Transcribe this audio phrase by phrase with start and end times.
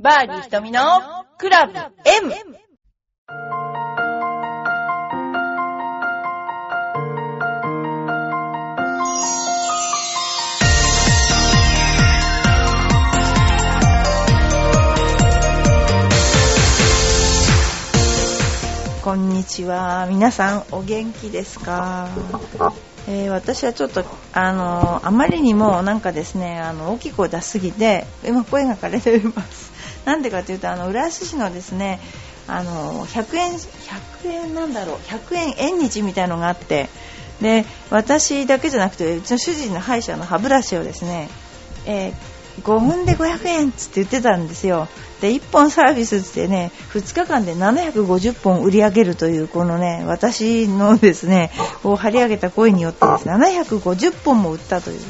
[0.00, 0.80] バーディー瞳の
[1.38, 2.32] クラブ M!
[19.02, 20.06] こんにちは。
[20.08, 22.08] 皆さんお元気ですか、
[23.08, 29.76] えー私はちょっと、あのあまりにもなんかですね、あの大きい声出しすぎて、今声が枯れています。
[30.04, 32.00] なんでかというと、あの浦安市のですね、
[32.46, 36.88] あの100円、100円なんだろう、100円縁日みたいのがあって、
[37.40, 41.28] で、私だけじゃなくて、うちの主人の歯医者の歯ブラシをですね、
[41.86, 44.88] えー5分で500円っつって言ってたんですよ。
[45.20, 51.50] で、1本サービスっつってね、2日間で750本売り上げるという、このね、私のですね、
[51.84, 55.00] を張り上げた声によってですね、750本も売ったという。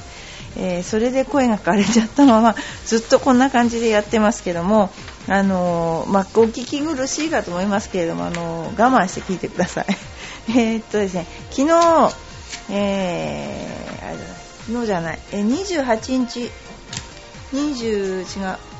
[0.57, 4.91] えーそれで声が枯れちゃったままずっとこんな感じでやってますけども、
[5.29, 9.87] あのーまあ、お聞き苦しいかと思いますけれども、あのー我慢して聞いてください。
[10.57, 12.15] えっとですね、昨日、
[12.71, 14.16] えーあれ
[14.66, 16.51] 昨日じゃない、えー28日、
[17.52, 18.24] 20違う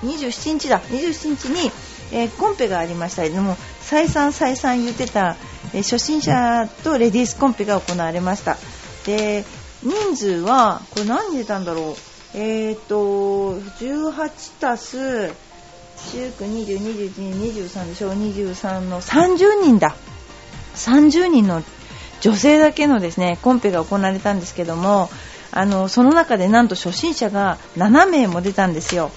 [0.05, 1.71] 27日だ27日に、
[2.13, 5.37] えーコンペがありましたけども再三再三言ってた、
[5.75, 8.57] えー初心者とレディースコンペが行われました
[9.07, 9.45] で
[9.83, 11.97] 人数はこれ何人出たんだろう。
[12.35, 15.33] えっ、と18たす
[15.97, 19.97] 19202123でしょ23の30人だ。
[20.75, 21.63] 30人の
[22.21, 25.09] 女性だけのですねコンペが行われたんですけども
[25.51, 29.11] あのその中でなんと初心者が7名も出たんですよ。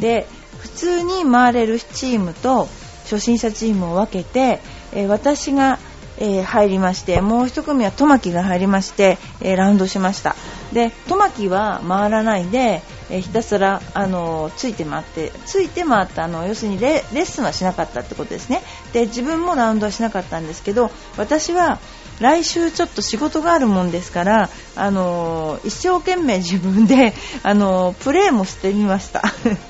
[0.00, 0.26] で
[0.58, 2.68] 普通に回れるチームと
[3.04, 4.60] 初心者チームを分けて、
[4.92, 5.78] えー私が、
[6.18, 10.36] えー入りましてもう一組はトマキが入りまして、えーラウンドしました
[10.72, 21.78] でトマキは回らないで、えーひたすらあのついて回ってついて回ったあの要するにレッスンはしなかったってことですねで自分もラウンドはしなかったんですけど私は
[22.20, 27.12] 来週ちょっと仕事があるもんですから、あの一生懸命自分で、
[27.42, 29.22] あのプレーもしてみました。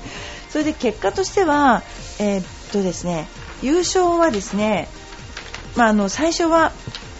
[0.49, 1.83] それで結果としては、
[2.19, 3.27] えっとですね、
[3.61, 4.87] 優勝はですね、
[5.77, 6.71] まあ、あの最初は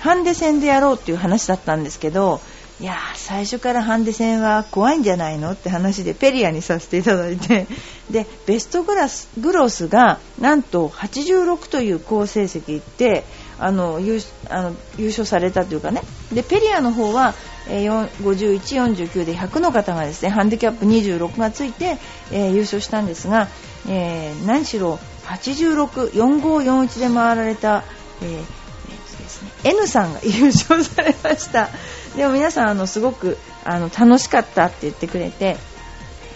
[0.02, 2.42] ハンデ戦でやろうっていう話だったんですけど、
[2.80, 7.66] いや最初からハンデ戦は怖いんじゃないのって話でペリアにさせていただいて
[8.10, 13.26] でベストグラスグロスがなんと86という好成績で
[13.60, 16.02] あの優あの優勝されたというかね。
[16.32, 17.34] でペリアの方は、
[17.68, 18.60] えー、51、
[18.96, 21.98] 49で100の方がですねハンディキャップ26がついて、
[22.32, 23.48] えー優勝したんですが、
[23.88, 27.84] えー何しろ86、4541で回られた、
[28.22, 29.50] えーえーとですね。
[29.64, 31.70] N さんが優勝されました。
[32.16, 35.58] でも皆さんあのすごくあの楽しかったって言ってくれて。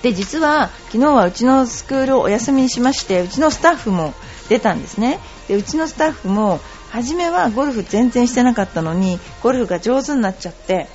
[0.01, 4.15] で実は昨日はうちのスクールをお休みにしましてうちのスタッフも
[4.49, 5.19] 出たんですね。
[5.47, 6.59] でうちのスタッフも
[6.89, 10.87] 初めはゴルフ全然してなかったのにゴルフが上手になっちゃって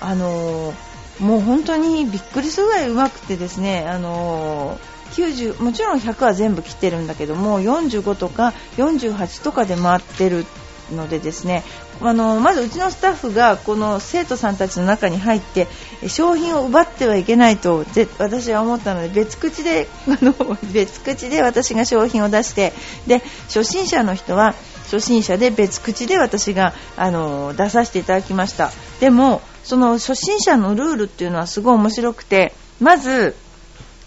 [0.00, 0.88] あのー
[1.20, 10.46] もう本当にびっくりするぐらい上手くてですねあのー90もちろん100は全部切ってるんだけども45とか48とかで回ってる
[10.94, 11.64] のでですね
[12.00, 15.66] あのまずうちのスタッフがこの生徒さんたちの中に入って
[16.06, 17.84] 商品を奪ってはいけないと
[18.18, 20.34] 私は思ったので別口で あの
[20.72, 22.72] 別口で私が商品を出して
[23.06, 24.54] で初心者の人は
[24.84, 28.70] 初心者で別口で私があの出させていただきました。
[29.00, 33.34] でもその初心者のルールっていうのはすごい面白くてまず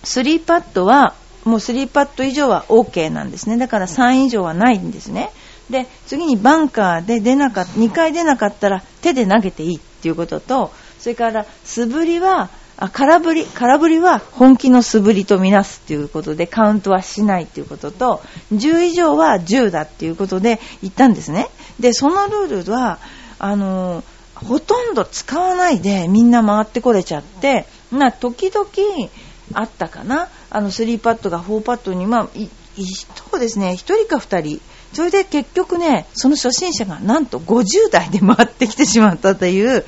[0.04, 3.58] 3パットはもう3パット以上は OK なんですね。
[3.58, 5.32] だから3以上はないんですね。
[5.70, 18.22] で次にバンカーで出なかっ2回出なかったら手で投げていいっていうこととそれから素振りはあ空振り空振りは本気の素振りとみなすっていうことでカウントはしないっていうことと
[18.54, 21.48] 10以上は10だっていうことで言ったんですね。
[21.80, 23.00] でそのルールは
[23.40, 24.04] あの
[24.36, 28.68] ほとんど使わないでみんな回ってこれちゃってな時々
[29.54, 30.28] あったかな？
[30.50, 32.44] あの3パットが4パットにまあい
[32.78, 33.72] いそうですね。
[33.72, 34.62] 1人か2人。
[34.94, 39.86] それで結局ねその初心者がなんと50代で回ってきてしまったという。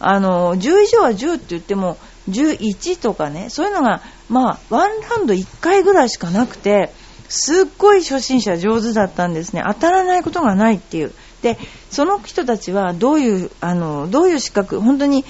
[0.00, 1.96] あの10以上は10って言っても
[2.28, 6.92] 11とかねそういうのがまあワンラウンド1回ぐらいしかなくて
[7.28, 9.62] すっごい初心者上手だったんですね。
[9.66, 11.12] 当たらないことがないっていう。
[11.42, 11.58] で
[11.90, 15.24] その人たちはどういうあのどういう資格本当に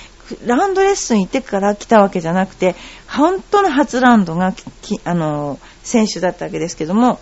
[0.44, 2.74] ラウンドレッスン行ってから来たわけじゃなくて
[3.12, 7.20] 本当の初ラウンドがきあの選手だったわけですけども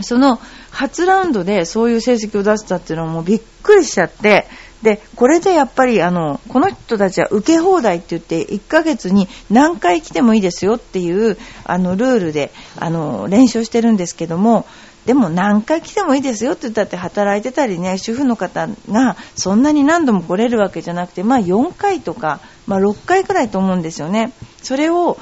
[0.00, 0.38] その
[0.70, 4.46] 初ラウンドでそういう成績を出したっていうのはもうびっくりしちゃって
[4.82, 14.66] で、これでやっぱりあの、この人たちは受け放題って言って、1ヶ月に何回来てもいいですよっていう、あの、ルールで、あの、練習してるんですけども、
[15.06, 24.32] でも何回来てもいいですよって言ったって働いてたりね、主婦の方がそんなに何度も来れるわけじゃなくて、まあ4回とか、まあ6回くらいと思うんですよね。
[24.62, 25.18] それを、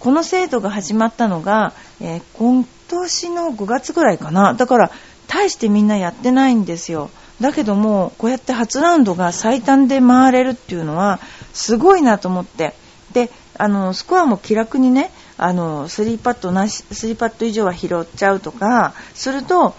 [0.00, 4.54] この制度が始まったのが、えー、今年の5月ぐらいかな。
[4.54, 4.90] だから、
[5.26, 7.10] 大してみんなやってないんですよ。
[7.40, 11.20] だけども、こうやって初ラウンドが最短で回れるっていうのは、
[11.52, 12.74] すごいなと思って。
[13.12, 19.74] で、あの、スコアも気楽にね、あの、3パットなし、3パット以上は拾っちゃうとか、すると、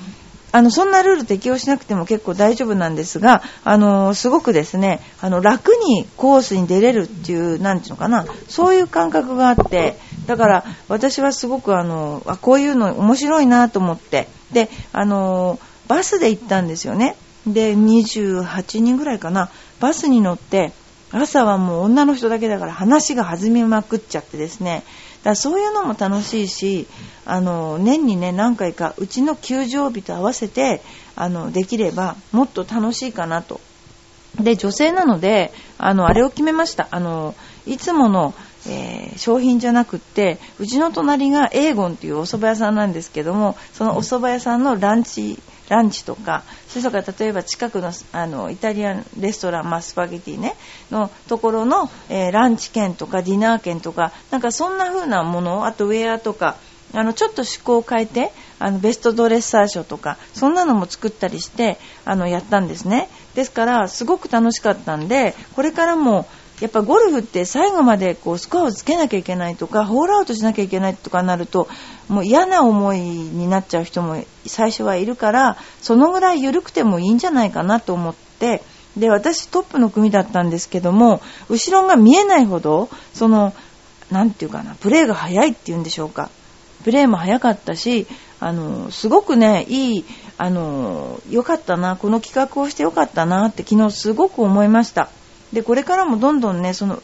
[0.51, 17.16] あの、そんなルール適用しなくても結構大丈夫なんですが、あの、すごくですね、あの、楽にコースに出れるっていう、なんていうのかな、そういう感覚があって、だから私はすごくあの、あこういうの面白いなと思って、で、あの、バスで行ったんですよね。
[17.48, 19.50] で、28人ぐらいかな、
[19.80, 20.72] バスに乗って、
[21.12, 24.84] 朝はもう女の人だけだから話が弾みまくっちゃってですね、
[25.19, 26.88] だからそういうのも楽しいし、
[27.31, 30.81] あの、年にね、何回か、うちの休場日と合わせて、
[31.16, 33.60] あの、できれば、もっと楽しいかなと。
[34.40, 36.88] で、女性なので、あの、あれを決めました。
[36.92, 37.36] あの、
[37.66, 38.34] いつもの、
[38.68, 45.40] えー、商品じゃなくって、うちの隣がエーゴンっていうお蕎麦屋さんなんですけども、そのお蕎麦屋さんのランチ
[45.70, 50.56] ランチとか、それとか例えば近くのあのイタリアンレストラン、まあ、スパゲティね、
[50.92, 56.58] のところの、えー、ランチ券とかディナー券とか、なんかそんな風なもの、あとウェアとか、
[56.94, 63.09] あのちょっと趣向を変えてあのベストドレッサー賞とかそんなのも作ったりしてあのやったんですね。
[63.36, 66.27] ですからすごく楽しかったんでこれからも
[66.62, 71.69] やっぱゴルフって最後までこうスコアをつけなきゃいけないとかホールアウトしなきゃいけないとかなると
[72.09, 78.62] もう嫌な思いになっちゃう人も最初はいるからそのぐらい緩くてもいいんじゃないかなと思って
[78.97, 83.53] で私トップの組だったんですけども後ろが見えないほどその
[84.12, 86.30] 何て言うかなプレーが速いっていうんでしょうか。
[86.84, 88.08] プレーも速かったし
[88.40, 90.06] あのすごくねいい
[90.38, 95.10] あの良かったなこの企画をして良かったなって昨日すごく思いました。
[95.52, 97.02] でこれからもどんどんねその、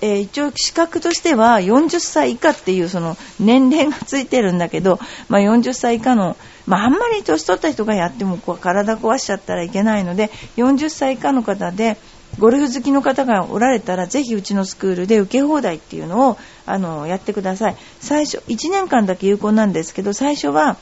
[0.00, 4.98] えー、一応資格としては40歳以下っていうその年齢がついてるんだけど、
[5.28, 6.36] まあ、40歳以下の、
[6.66, 11.98] まあ、あんまり年取った人がやってもこう体壊しちゃったらいけないので40歳以下の方で
[12.38, 20.76] ゴルフ好きの方がおられたらぜひうちのスクールで受け放題っていうのをあのやってください最初1年間だけ有効なんですけど最初は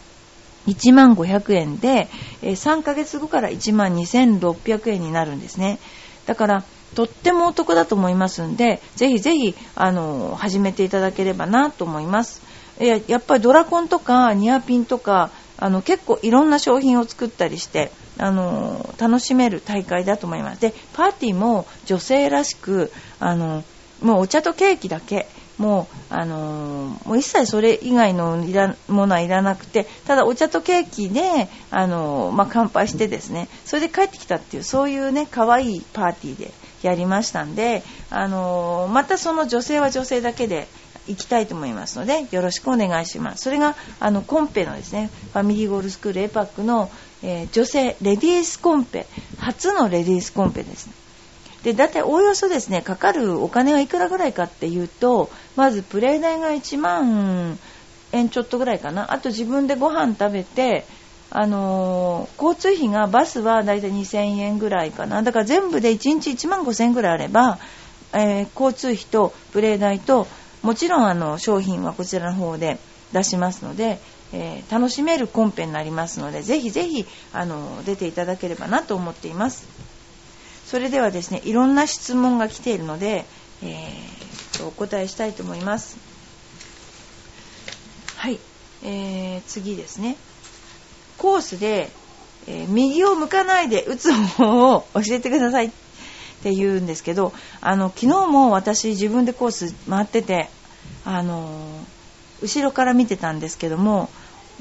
[0.67, 2.09] 1万500円で、
[2.43, 5.79] 3ヶ月後から1万2600円になるんですね
[6.27, 6.65] だから
[6.95, 12.43] とってもお得だと思いますんで、ぜひぜひ、あの、始めていただければなと思います。
[12.79, 15.31] ややっぱりドラコンとかニアピンとか、
[15.61, 20.61] あの、結構いろんな商品を作ったりして、あの、楽しめる大会だと思います。
[20.61, 22.91] で、パーティーも女性らしく、
[23.21, 23.63] あの、
[24.03, 25.29] もうお茶とケーキだけ、
[25.59, 36.51] もう、あのー、もう一切それ以外のいらものはいらなくて、ただお茶とケーキで、あのー、まあ、乾杯してですね、それで帰ってきたっていう、そういうね、可愛いパーティーで
[36.83, 40.67] やりましたんで、あのまたその女性は女性だけで
[41.07, 43.45] 行きたいと思いますので、よろしくお願いします。
[43.45, 46.91] それが、あの、コンペのですね、ファミリーゴールスクールエパックの、
[47.23, 49.07] えー、女性レディースコンペ、
[49.39, 50.89] 初のレディースコンペです。
[51.63, 57.59] で、だいたいおおよそですね、かかるお金はいくらぐらいかっていうと、まずプレイ代が1万
[58.13, 59.13] 円ちょっとぐらいかな。
[59.13, 60.87] あと自分でご飯食べて、
[61.31, 65.23] あのー、交通費がバスはだいたい2000円ぐらいかな。
[65.23, 67.59] だから全部で1日1万5000円ぐらいあれば、
[68.13, 70.27] えー、交通費とプレー代と、
[70.63, 72.79] もちろんあの商品はこちらの方で
[73.13, 73.99] 出しますので、
[74.33, 79.67] えー、楽しめるコンペになりますので、ぜひぜひ、あの、出ていただければなと思っています。
[80.67, 83.25] それではですね、いろんな質問が来ているので、
[83.63, 85.97] えー、お答えしたいと思います。
[88.17, 88.39] はい、
[88.85, 90.17] えー、次ですね。
[91.19, 91.91] コースで、
[92.47, 95.71] えー、右を向かないで打つ方法を教えてください
[96.41, 100.49] って言うんですけど、あの、昨日も私自分でコース回ってて、
[101.05, 101.49] あの
[102.43, 104.09] 後ろから見てたんですけども、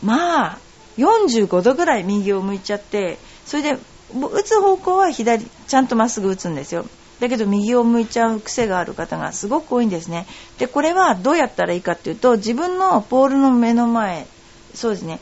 [0.04, 0.58] まあ、
[0.98, 3.78] 45度ぐらい右を向いちゃって、それで、
[4.14, 6.86] 打つ方向は左、ちゃんとまっすぐ打つんですよ。
[7.20, 10.26] だけど右を向いちゃう癖がある方がすごく多いんですね。
[10.58, 14.26] で、これはどうやったらいいかっていうと、自分のポールの目の前、
[14.74, 15.20] そうですね、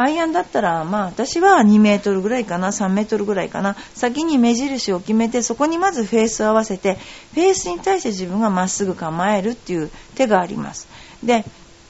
[0.00, 6.98] アイアンだったら、まあ私は2メートルぐらいかな、3メートルぐらいかな、先に目印を決めて、そこにまずフェースを合わせて、
[7.34, 10.86] フェースに対して自分がまっすぐ構えるっていう手があります。
[11.24, 11.44] で、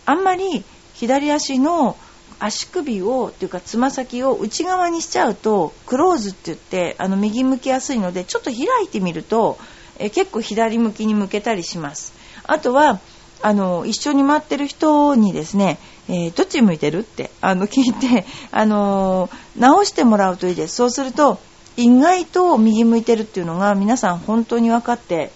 [0.07, 1.99] あんまり左足の
[2.41, 9.59] 足首をっていうかつま先を内側にしちゃうとクローズって言ってあの右向きやすいのでちょっと開いてみると
[9.99, 13.01] え結構左向きに向けたりしますあとは
[13.43, 15.79] あの一緒に待ってる人にですね、
[16.09, 20.77] えー、どっち向いてるってあの聞いて、 あの直してもらうといいです。
[20.77, 21.39] そうすると
[21.77, 25.31] 意外と右向いてるっていうのが皆さん本当に分かって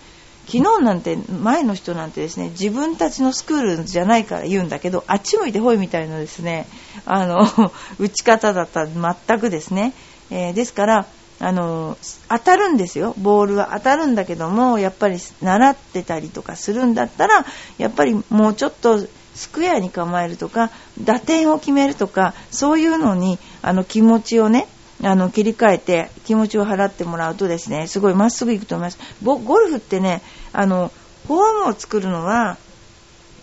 [0.47, 6.67] 昨日なんて前の人なんてですね自分たちのスクールじゃないから言うんだけどあっち向いてほいみたいなですね
[7.07, 7.47] あの
[8.01, 9.95] 打ち方だったら全くですね、
[10.31, 11.07] えー、ですから
[11.43, 13.15] あの当たるんですよ。
[13.19, 17.45] ボールは当たるんだけどもやっぱり習ってたりとかするんだったら
[17.79, 19.01] やっぱりもうちょっと
[19.35, 20.71] スクエアに構えるとか
[21.03, 24.69] 打点を決めるとかそういうのにあの気持ちをね
[25.03, 28.99] あの切り替えて気持ちを払ってもらうとですねすごいまっすぐ行くと思います。
[29.25, 30.23] ゴルフってね
[30.53, 30.93] あの
[31.27, 32.57] フォームを作るのは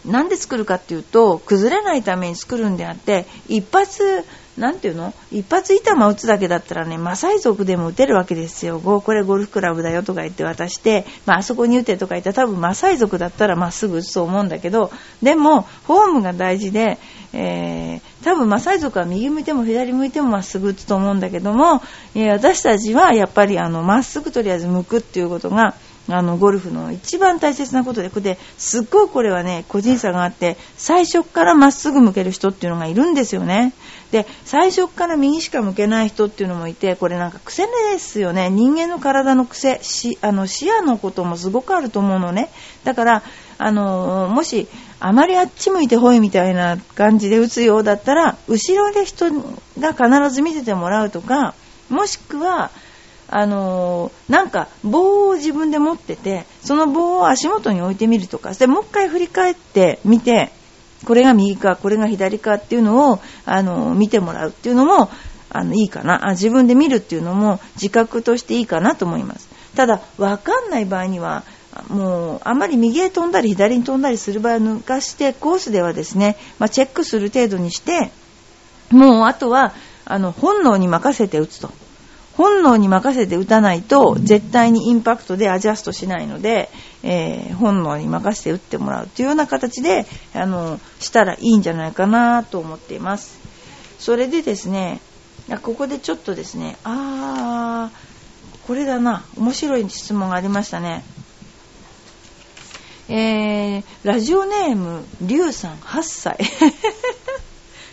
[0.06, 4.24] なんで作るかっていうと崩れないために作るんであって一発
[4.60, 5.14] なんていうの？
[5.32, 8.80] 一発板打つだけだったらね、マサイ族でも打てるわけですよ。
[8.80, 14.92] これゴルフクラブだよとか言って渡して、まあ、あそこに打てとか言ったら多分マサイ族だったらまっすぐ打つと思うんだけど、
[15.24, 16.98] でも、フォームが大事で、
[17.32, 21.82] えー、多分マサイ族は右向いても左向いてもまっすぐ打つと思うんだけども、
[22.16, 25.76] えー、私たちはやっぱりあの、まっすぐとりあえず向くっていうことが、
[26.10, 33.74] あのゴルフの一番大切なことで、これですっごいこれはね、個人差があって、最初からまっすぐ向ける人っていうのがいるんですよね。
[34.12, 38.50] で、最初から右しか向けない人っていうのもいて、これなんか癖ですよね。
[38.50, 42.50] 人間の体の癖、しあの視野のこともすごくあると思うのね。
[42.84, 43.24] だから、
[43.60, 44.68] あのもし、
[45.00, 49.32] あまりあっち向いてほいみたいな感じで打つようだったら、後ろで人
[49.80, 51.54] が必ず見ててもらうとか、
[51.90, 52.72] もしくは、
[53.32, 60.52] あのー、なんか棒を自分で持っててその棒を足元に置いてみるとかでもう一回振り返ってみて
[61.06, 65.10] これが右かこれが左かっていうのを、あのー、見てもらうっていうのも
[65.52, 66.28] あのいいかな。
[66.28, 69.50] あ自分で見るっていうのも自覚としていいかなと思います。
[69.76, 71.44] ただ分かんない場合には
[71.88, 78.12] もうあまり右へ飛んだり左に飛んだりする場合を抜かしてコースではですね、まあ、チェックする程度にして
[78.92, 79.74] もうあとは
[80.06, 81.72] あの本能に任せて打つと。
[82.40, 86.70] 本能に任せて打たないと絶対にインパクトでアジャストしないので、
[87.04, 93.38] えー、本能に任せて打ってもらうというような形であのしたらいいんじゃないかなと思っています。
[94.00, 95.02] それでですね
[95.64, 99.26] ここでちょっとですねあーこれだな。
[99.36, 101.04] 面白い質問がありましたね。
[103.10, 106.38] えー、ラジオネーム、リュウさん8歳。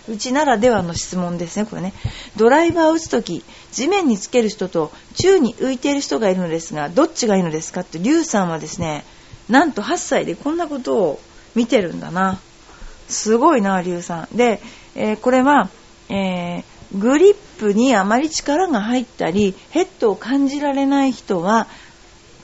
[0.08, 1.92] うちならではの質問ですね、これね。
[2.36, 9.04] ドライバーを打つとき、地面につける人と宙に浮いている人がいるのですが、どっちがいいのですかって、リュウさんはですね、
[9.48, 11.20] なんと8歳でこんなことを
[11.54, 12.38] 見てるんだな。
[13.08, 14.36] すごいな、リュウさん。
[14.36, 14.60] で、
[14.94, 15.68] えー、これは、
[16.08, 21.66] えー、グリップにあまり力が入ったり、ヘッドを感じられない人は、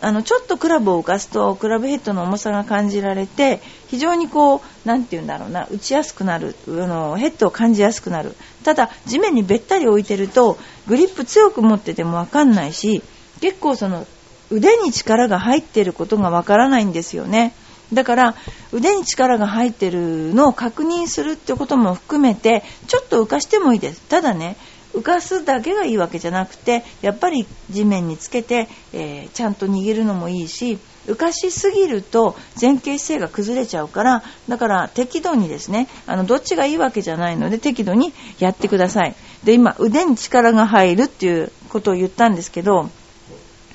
[0.05, 8.35] あのちょっとクラブを浮かすとクラブヘッドの重さが感じられて非常にこう何て言うんだろうな打ちやすくなるあのヘッドを感じやすくなる。
[8.65, 13.03] ただ地面にべったり置いてるとグリップ強く持ってても分かんないし
[13.41, 14.07] 結構その
[14.51, 17.55] 腕に力が入っていることが分からないんですよね。
[17.93, 18.35] だから
[18.73, 24.01] 腕に力が入ってるのを確認するってことも含めてちょっと浮かしてもいいです。
[24.09, 24.57] ただね
[24.95, 39.15] 浮かすだけがいいわけじゃなくてやっぱり地面につけて、えー、ちゃんと握るのもいいし浮かしすぎると前傾姿勢が崩れちゃうからだから適度にですねあのどっちがいいわけじゃないので適度にやってください。
[39.45, 42.89] で今腕に力が入るっていうことを言ったんですけど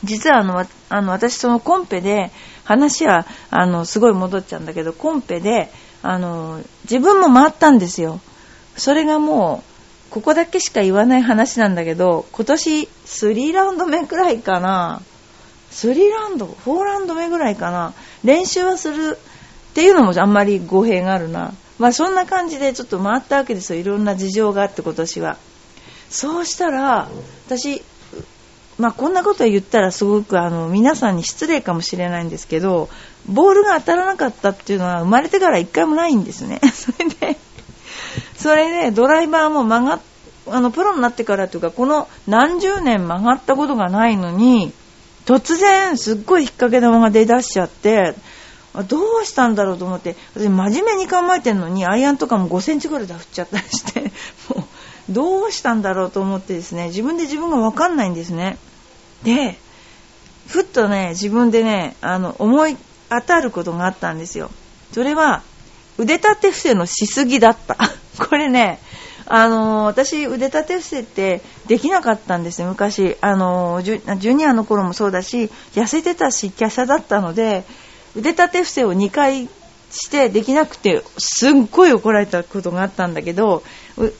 [0.04, 2.32] 実はあのあの私そのコンペで
[2.64, 5.72] 話はあのすごい戻っちゃうんだけどコンペで
[6.04, 8.22] あの自分も回ったんですよ。
[8.78, 9.77] それがもう
[10.10, 15.02] ここだけしか言わない話なんだけど、今年3ラウンド目くらいかな。
[15.72, 17.94] 3ラウンド、4ラウンド目ぐらいかな。
[18.24, 19.18] 練習はする
[19.72, 21.54] っていうのもあんまり語弊があるな。
[21.78, 23.80] まあそんな感じでちょっと回ったわけですよ。
[23.80, 25.38] いろんな事情があって今年は。
[26.10, 27.10] そうしたら、
[27.46, 27.84] 私、
[28.78, 32.90] まあこんなこと言ったらすごくあの皆さんに失礼かもしれないんですけど、
[33.28, 36.60] ボールが当たらなかったっていうのは生まれてから一回もないんですね。
[36.74, 37.38] それで、
[38.38, 40.02] それでドライバーも曲がっ
[40.50, 44.72] あのプロになってからというかこの何十年曲がったことがないのに
[45.26, 48.14] 突然すっごい引っ掛け玉が出だしちゃって
[48.88, 54.02] どうしたんだろうと思って私真面目に構えてるのにアイアンとかも5センチぐらいで振っちゃったりして
[54.54, 54.64] もう
[55.10, 58.58] どうしたんだろうと思ってですね自分で自分が分かんないんですね。
[59.24, 59.58] で
[60.48, 62.78] ふっとね自分でねあの思い
[63.10, 64.52] 当たることがあったんですよ。
[64.94, 65.42] それは
[65.98, 67.78] 腕立て伏せのしすぎだった。
[68.30, 68.80] これね
[69.30, 73.18] あの私、腕立て伏せってできなかったんですよ、昔。
[73.20, 77.66] あのジュジュニアの頃もそうだし、痩せてたし、華奢だったので、
[78.16, 79.50] 腕立て伏せを2回
[79.92, 83.64] してできなくて、すっごい怒られたことがあったんだけど、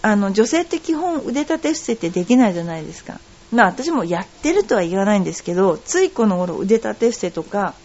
[0.02, 3.20] あの女性って基本腕立て伏せってできないじゃないですか。
[3.54, 7.76] まあ私もやってるとは言わないんですけど、ついこの頃腕立て伏せとか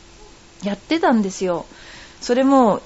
[0.64, 1.66] やってたんですよ。
[2.21, 2.83] それも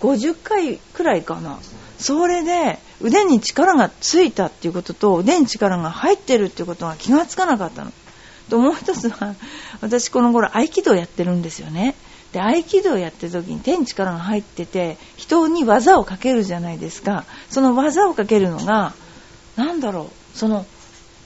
[0.00, 1.58] 50回くらいかな。
[1.98, 7.92] それで腕に力がついたっていうことと腕に力が入ってるっていうことが気がつかなかったの。
[8.48, 9.34] ともう一つは
[9.80, 11.94] 私この頃合気道やってるんですよね。
[12.32, 17.24] で合気道やってる時に手に力が入ってて人に技をかけるじゃないですか。
[17.50, 18.92] その技をかけるのが
[19.56, 20.64] 何だろうその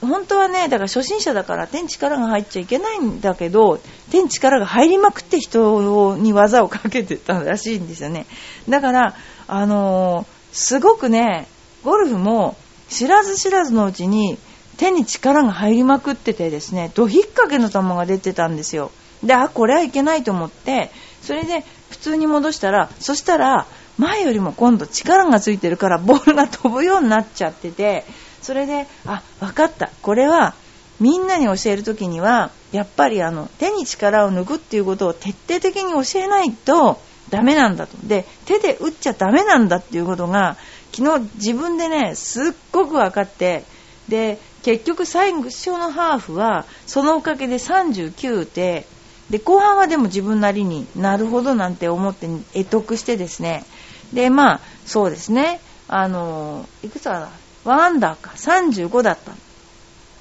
[0.02, 8.26] 本当はね、だから初心者だから手に力が入っちゃいけないんだけど、手に力が入りまくって人に技をかけてたらしいんですよね。
[8.68, 9.14] だから、
[9.46, 11.46] あのー、すごくね、
[11.82, 12.56] ゴルフも
[12.88, 14.38] 知らず知らずのうちに
[14.76, 18.90] 手に力が入りまくっててですね、ド引っ掛けの球が出てたんですよ。
[19.22, 20.90] で、あ、これはいけないと思って、
[21.22, 23.66] それで普通に戻したら、そしたら、
[23.98, 28.04] 前よりも今度力がついてるからボールが飛ぶようになっちゃってて、
[28.40, 29.90] それで、あ、分かった。
[30.02, 30.54] これは
[30.98, 37.00] みんなに教える時には、やっぱりあの、手に力を抜くっていうことを徹底的に教えないと
[37.32, 37.96] ダメなんだと。
[38.06, 40.58] で、手で打っちゃダメなんだっていうことが、
[40.94, 43.64] 昨日自分でね、すっごく分かって、
[44.06, 48.86] で、結局最初のハーフは、そのおかげで39で、
[49.30, 53.64] で、後半はでも自分なりになるほどなんて思って得得してですね、
[54.12, 57.30] で、まあ、そうですね、あの、いくつかな
[57.64, 59.32] 1アンダーか、35だった。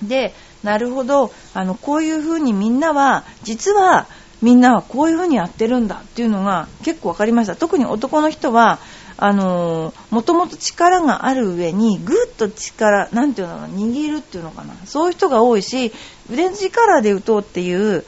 [0.01, 4.07] で、なるほど、あの、こういう風にみんなは、実は、
[4.41, 7.55] みんなはこういう風にやってるんだっていうのが結構分かりました。
[7.55, 8.79] 特に男の人は、
[9.17, 14.73] あのもともと力がある上に、ぐっと力、なんていうのかな、握るっていうのかな。
[14.85, 15.91] そういう人が多いし、
[16.31, 18.03] 腕力で打とうっていう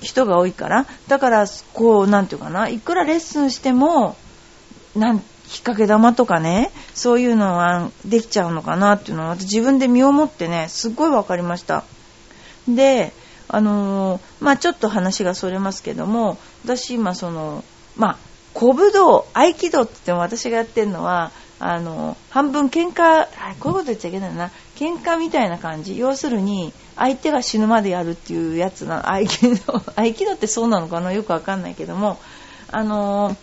[0.00, 4.16] 人が多いから、だから、こう、なんていうかな、いくらレッスンしても、
[4.96, 5.22] なん引っ
[5.58, 11.84] 掛け玉とかね、そういうのはできちゃうのかなっていうのは、自分で身をもってね、すっごい分かりました。
[12.68, 13.12] で、
[13.48, 17.64] あのー、まあちょっと話がそれますけども、私今その、
[17.96, 18.18] まあ、
[18.58, 21.30] 古武道、合気道って言っても私がやってるのは、
[21.60, 23.26] あの、半分喧嘩、
[23.58, 25.98] こういうこと言っちゃいけないな、喧嘩みたいな感じ。
[25.98, 31.12] 要するに、相手が死ぬまでやるっていうやつな、合気道、 合気道ってそうなのかな？
[31.12, 32.18] よくわかんないけども、
[32.70, 33.36] あのー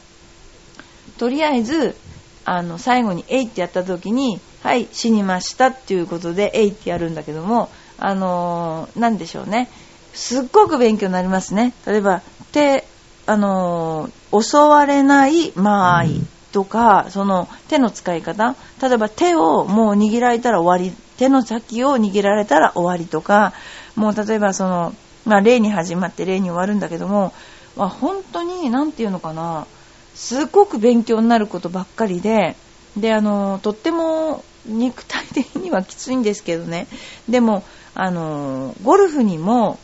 [1.18, 1.96] とりあえず、
[2.44, 9.70] あの、最後にえいってやった時に、はい、死にましたっていうことで、えいってやるんだけども、あのー、なんでしょうね。
[10.16, 11.74] すっごく勉強になりますね。
[11.86, 12.88] 例えば、手、
[13.28, 18.56] あのー、襲われない間合いとか、その手の使い方。
[18.82, 20.96] 例えば手をもう握られたら終わり。
[21.18, 23.54] 手の先を握られたら終わりとか、
[23.96, 24.94] もう例えばその、
[25.26, 27.34] まあ、例に始まって例に終わるんだけども、
[27.76, 29.66] まあ、本当に、なんていうのかな、
[30.14, 32.56] すっごく勉強になることばっかりで、
[32.96, 36.88] で、あの、とっても肉体的にはきついんですけどね、
[37.28, 39.80] でも、あの、ゴルフにも、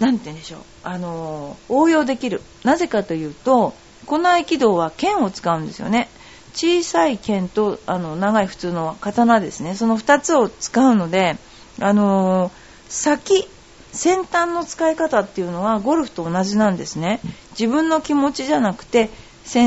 [0.00, 2.42] なんて言うんでしょう、あの、応用できる。
[2.64, 3.74] なぜかというと、
[4.06, 6.08] この合気道は剣を使うんですよね。
[6.54, 9.74] 小さい剣と、あの、長い普通の刀ですね。
[9.74, 11.36] その2つを使うので、
[11.80, 12.50] あの、
[12.88, 13.48] 先、
[13.92, 17.20] 先端の使い方っていうのはゴルフと同じなんですね。
[17.58, 19.10] 自分の気持ちじゃなくて、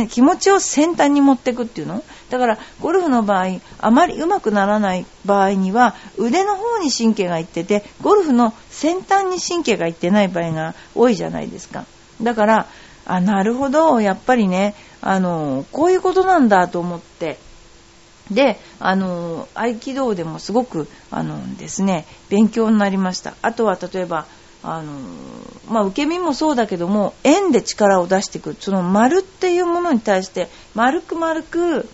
[0.09, 2.03] 気持ちを先端に持っていくっていうの？
[2.29, 11.85] だからゴルフの場合あまり上手くならない場合には腕の方に神経がいっててゴルフの先端に神経がいってない場合が多いじゃないですか。
[12.21, 12.67] だから
[13.05, 17.39] あなるほどやっぱりねあのこういうことなんだと思って。
[18.29, 23.35] で、あの、合気道でもすごく、あのですね、勉強になりました。
[23.41, 24.25] あとは、例えば、
[24.63, 24.91] あの、
[25.69, 28.55] まあ、受け身もそうだけども、円で力を出していく。
[28.59, 31.87] その丸っていうものに対して、丸く丸く、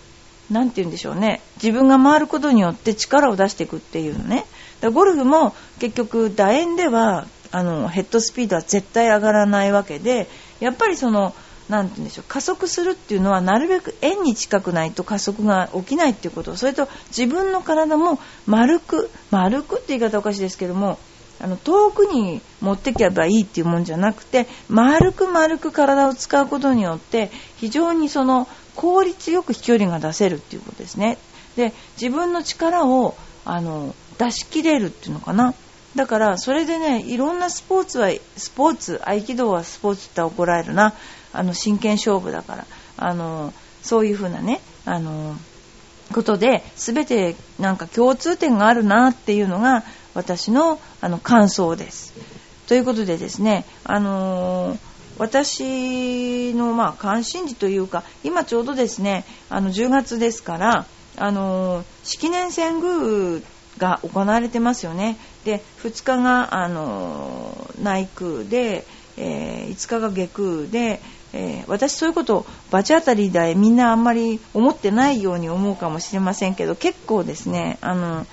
[0.50, 1.40] なんて言うんでしょうね。
[1.62, 4.46] 自分が回ることによって力を出していくっていうのね。
[4.80, 10.28] だゴルフも結局、楕円では、あの、ヘッドスピードは絶対上がらないわけで、
[10.60, 11.34] やっぱりその、
[11.68, 20.98] なて言うんでしょう加速するっていうのはなるべく円に近くないと加速が起きないっていうことそれと自分の体も丸く丸くって言い方おかしいですけども
[21.40, 31.18] あの遠くに持ってけばいいっていうもんじゃなくて丸く丸く体を使うことによって非常にその効率よく飛距離が出せるっていうことですね。
[31.56, 35.54] で自分の力をあの出し切れるっていうのかな。
[35.94, 40.94] だからそれでねいろんなスポーツはスポーツ合気道はスポーツって怒られるな
[41.32, 42.66] あの真剣勝負だから
[42.96, 45.36] あのそういうふうなねあの
[46.12, 52.14] ことで全てなんか共通点があるなっていうのが私のあの感想です。
[52.66, 54.78] ということでですね、あのー、
[55.18, 60.86] 私のまあ関心事というか今ちょうどですねあの10月ですから
[61.16, 63.42] あのー、式年遷宮
[63.78, 65.16] が行われてますよね。
[65.44, 68.86] で2日があのー、内宮で、
[69.16, 71.00] え5日が下宮で
[71.36, 78.24] えー、私そういうことを罰当たりでみんなあんまり思ってないように思うかもしれませんけど結構ですねあの、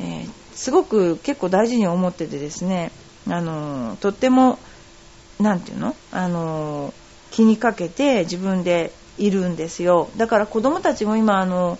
[0.00, 2.92] えー、すごく結構大事に思っててですね
[3.28, 4.58] あのとっても
[5.38, 5.96] 何て言うの？
[6.12, 6.94] あの
[7.30, 10.08] 気にかけて自分でいるんですよ。
[10.16, 11.78] だから子供たちも今あの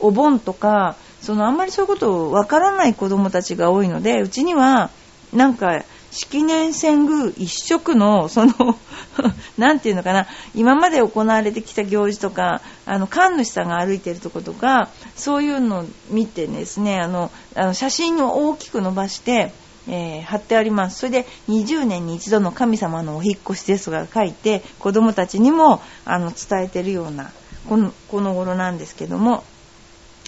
[0.00, 4.90] お盆とかそのあんまりそういうことをわからない子供たちが多いのでうちには
[5.32, 8.78] なんか式年遷宮一色の、その
[9.58, 19.52] なんていうのかな、今まで行われてきた行事とか、あの、神主さんが歩いてるとことか、そういうのを見てですね、あの、あの写真を大きく伸ばして、
[19.88, 20.98] えー、貼ってあります。
[20.98, 27.30] それで20年に一度の神様のお引越しですが書いて、子供たちにもあの伝えてるような、
[27.68, 29.44] このこの頃なんですけども、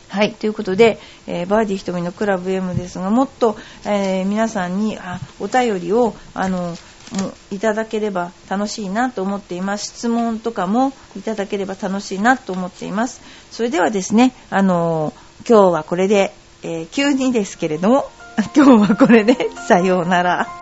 [0.09, 6.77] はい、ということで、えー、バーディー瞳のクラブ M ですが、もっと、えー、皆さんにあお便りをあの
[7.13, 9.87] もいただければ楽しいなと思っています。
[9.87, 13.21] 質問とかもいただければ楽しいなと思っています。
[13.51, 15.13] それではですね、あの
[15.49, 18.11] 今日はこれで、え、急にですけれども、
[18.55, 20.58] 今日はこれでさようなら。